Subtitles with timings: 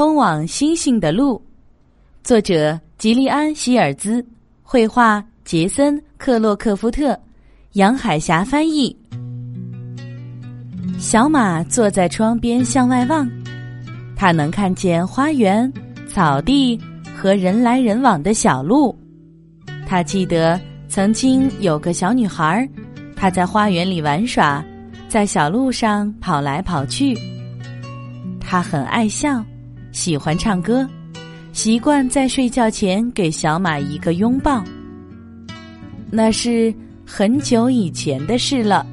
[0.00, 1.38] 通往星星的路，
[2.24, 4.26] 作者吉利安·希尔兹，
[4.62, 7.14] 绘画杰森·克洛克夫特，
[7.72, 8.96] 杨海霞翻译。
[10.98, 13.30] 小马坐在窗边向外望，
[14.16, 15.70] 他能看见花园、
[16.08, 16.80] 草地
[17.14, 18.98] 和人来人往的小路。
[19.86, 20.58] 他记得
[20.88, 22.66] 曾经有个小女孩，
[23.14, 24.64] 她在花园里玩耍，
[25.10, 27.14] 在小路上跑来跑去。
[28.40, 29.44] 她很爱笑。
[29.92, 30.88] 喜欢唱歌，
[31.52, 34.62] 习惯在睡觉前给小马一个拥抱。
[36.10, 36.74] 那是
[37.06, 38.86] 很久以前的事了。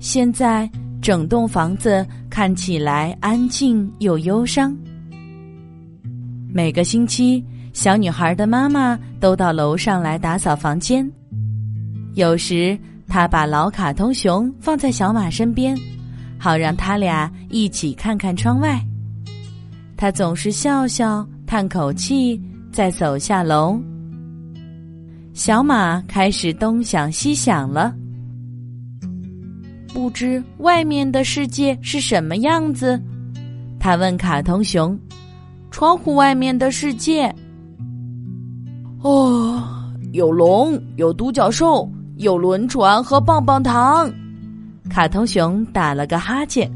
[0.00, 0.68] 现在
[1.00, 4.76] 整栋房子看起来安静又忧伤。
[6.52, 11.08] 每个星期，小女孩的妈妈都到楼上来打扫房间。
[12.14, 15.76] 有时，她把老卡通熊放在小马身边，
[16.38, 18.80] 好让他俩一起看看窗外。
[20.00, 23.76] 他总是笑笑，叹口气，再走下楼。
[25.32, 27.92] 小马开始东想西想了，
[29.92, 33.00] 不知外面的世界是什么样子。
[33.80, 34.96] 他问卡通熊
[35.72, 37.34] ：“窗户外面的世界？”
[39.02, 39.60] 哦，
[40.12, 44.08] 有龙，有独角兽，有轮船和棒棒糖。
[44.88, 46.70] 卡通熊打了个哈欠，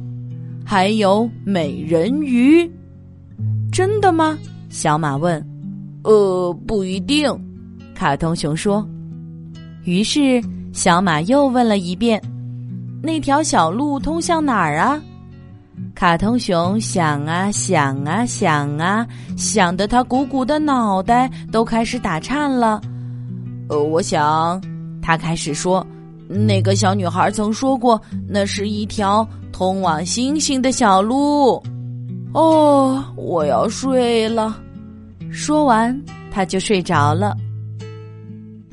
[0.64, 2.68] 还有美人鱼。
[3.72, 4.38] 真的吗？
[4.68, 5.44] 小马问。
[6.04, 7.34] “呃，不一定。”
[7.96, 8.86] 卡通熊说。
[9.84, 10.42] 于是
[10.72, 12.20] 小马又问了一遍
[13.02, 15.00] ：“那条小路通向哪儿啊？”
[15.94, 19.06] 卡通熊想啊想啊想啊，
[19.36, 22.80] 想得他鼓鼓的脑袋都开始打颤了。
[23.68, 24.60] 呃，我想，
[25.00, 25.84] 他开始说
[26.28, 31.62] ：“那个小女孩曾说过，那是一条通往星星的小路。”
[32.32, 34.58] 哦，我要睡了。
[35.30, 35.98] 说完，
[36.30, 37.36] 他就睡着了。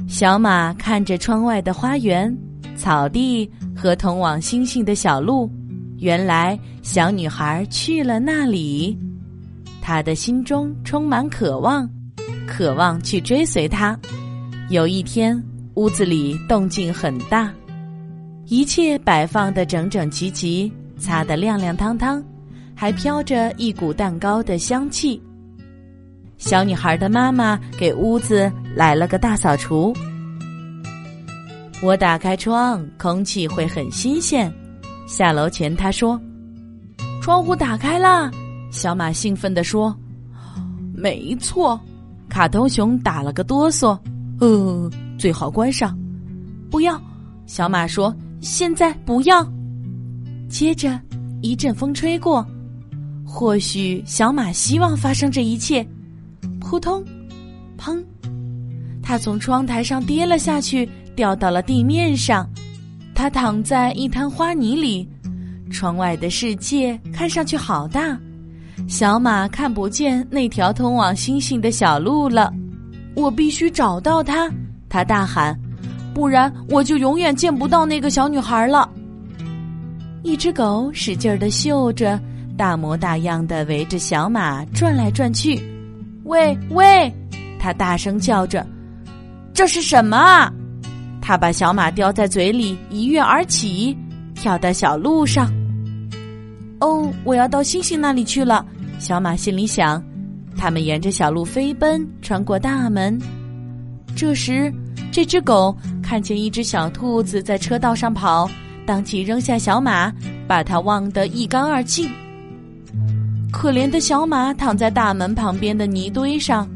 [0.08, 2.36] 小马看着窗外的花园、
[2.76, 5.50] 草地和通往星星的小路，
[5.98, 8.98] 原来小女孩去了那里。
[9.82, 11.88] 他的心中充满渴望，
[12.48, 13.98] 渴望去追随她。
[14.70, 15.42] 有一天，
[15.76, 17.52] 屋子里动静很大，
[18.46, 22.24] 一切摆放的整整齐齐，擦得亮亮堂堂。
[22.80, 25.22] 还飘着一股蛋糕的香气。
[26.38, 29.94] 小女孩的妈妈给屋子来了个大扫除。
[31.84, 34.50] 我打开窗，空气会很新鲜。
[35.06, 36.18] 下楼前，她说
[37.22, 38.32] ：“窗户打开了。”
[38.72, 39.94] 小马兴奋地说
[40.96, 41.78] ：“没错。”
[42.30, 44.00] 卡通熊打了个哆嗦
[44.40, 46.00] ：“呃，最好关上。”
[46.72, 46.98] 不要，
[47.46, 49.46] 小马说：“现在不要。”
[50.48, 50.98] 接着，
[51.42, 52.46] 一阵风吹过。
[53.32, 55.86] 或许小马希望发生这一切，
[56.60, 57.06] 扑通，
[57.78, 58.04] 砰，
[59.04, 62.50] 他从窗台上跌了下去，掉到了地面上。
[63.14, 65.08] 他躺在一滩花泥里，
[65.70, 68.18] 窗外的世界看上去好大，
[68.88, 72.52] 小马看不见那条通往星星的小路了。
[73.16, 74.52] 我必须找到它！
[74.90, 75.58] 他大喊，
[76.16, 78.90] 不然我就永远见不到那个小女孩了。
[80.24, 82.20] 一只狗使劲儿的嗅着。
[82.60, 85.58] 大模大样的围着小马转来转去，
[86.26, 87.10] 喂喂！
[87.58, 88.68] 他大声叫着
[89.56, 90.52] ：“这是什么？”
[91.24, 93.98] 他把小马叼在嘴里，一跃而起，
[94.36, 95.50] 跳到小路上。
[96.82, 98.66] 哦，我要到星星那里去了！
[99.00, 100.04] 小马心里想。
[100.58, 103.18] 他们沿着小路飞奔，穿过大门。
[104.18, 104.70] 这时，
[105.14, 108.52] 这只狗看见一只小兔子在车道上跑，
[108.86, 110.12] 当即扔下小马，
[110.46, 112.12] 把它忘得一干二净。
[113.52, 116.68] 可怜的小马躺在大门旁边的泥堆上，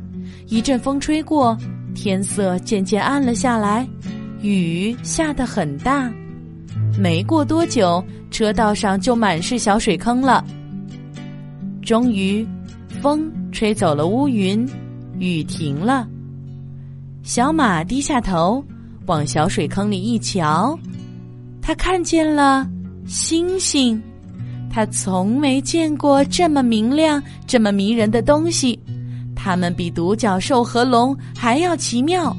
[0.48, 1.58] 一阵风吹过，
[1.96, 3.88] 天色渐渐暗了下来，
[4.42, 6.12] 雨下得很大。
[7.00, 10.44] 没过多久，车道上就满是小水坑了。
[11.82, 12.46] 终于，
[13.02, 14.68] 风吹走了乌云，
[15.20, 16.08] 雨停了。
[17.22, 18.64] 小马低下头，
[19.06, 20.78] 往小水坑里一瞧，
[21.62, 22.68] 他看见了
[23.06, 24.02] 星星。
[24.74, 28.80] 他从没见过这么明亮、这么迷人的东西，
[29.36, 32.36] 它们比独角兽和龙还要奇妙。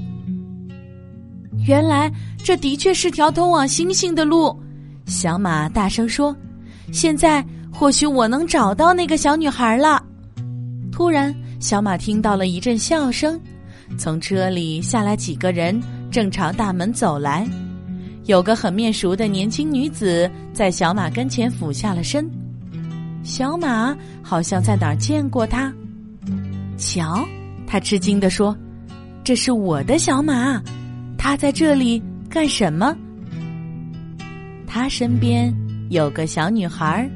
[1.65, 4.61] 原来这的确是条通往星星的路，
[5.07, 6.37] 小马大声说
[6.93, 7.43] ：“现在
[7.73, 10.03] 或许我能找到那个小女孩了。”
[10.91, 13.41] 突然，小马听到了一阵笑声，
[13.97, 17.49] 从车里下来几个人，正朝大门走来。
[18.27, 22.29] 有个很面熟的年轻女子在小马跟前俯下了身。
[23.23, 25.73] 小马好像在哪儿见过他。
[26.77, 27.27] 瞧，
[27.67, 28.57] 他吃惊地说
[29.23, 30.63] ：“这是我的小马，
[31.17, 32.97] 它在这里干什么？”
[34.67, 35.55] 他身边
[35.91, 37.09] 有个小女孩，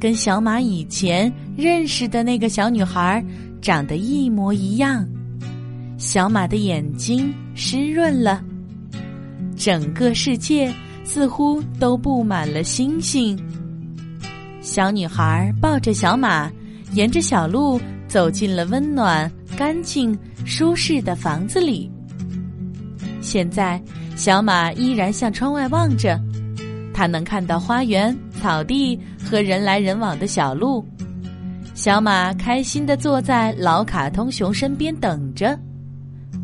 [0.00, 3.24] 跟小马以前认识的那个小女孩
[3.60, 5.06] 长得一模一样。
[5.98, 8.42] 小马的眼睛湿润了，
[9.62, 10.74] 整个世界
[11.04, 13.38] 似乎都布满了星星。
[14.60, 16.50] 小女孩抱着小马，
[16.94, 21.88] 沿着小路走进了温暖、干净、舒适的房子里。
[23.20, 23.80] 现在，
[24.16, 26.20] 小马依然向窗外望着。
[26.92, 30.84] 它能看到花园、草地和人来人往的小路。
[31.72, 35.56] 小马开心的坐在老卡通熊身边等着。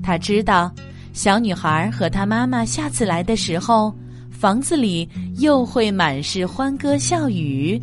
[0.04, 0.72] 他知道，
[1.18, 3.92] 小女孩和她妈妈下次来的时候，
[4.30, 7.76] 房子里又会满是欢歌笑语，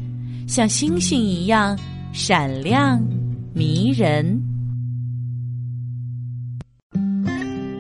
[0.48, 1.78] 像星星一样
[2.14, 2.98] 闪亮
[3.54, 4.42] 迷人。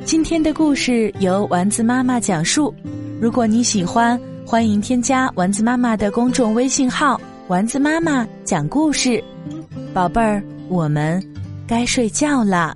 [0.03, 2.75] 今天的故事由丸子妈妈讲述。
[3.21, 7.17] 如果你喜欢，欢迎添加丸子妈妈的公众微信号
[7.47, 9.23] “丸子妈妈讲故事”，
[9.95, 11.25] 宝贝儿，我们
[11.65, 12.75] 该睡觉了。